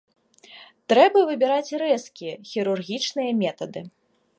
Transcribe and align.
Трэба 0.93 1.19
выбіраць 1.29 1.75
рэзкія, 1.83 2.33
хірургічныя 2.53 3.41
метады. 3.45 3.89